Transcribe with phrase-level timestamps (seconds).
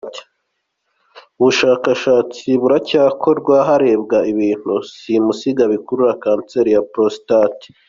[1.39, 7.67] Ubushakashatsi buracyakorwa harebwa ibintu simusiga bikurura kanseri ya prostate.